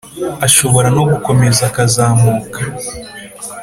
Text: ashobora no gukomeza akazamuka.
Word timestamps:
ashobora 0.47 0.87
no 0.97 1.03
gukomeza 1.11 1.61
akazamuka. 1.69 2.59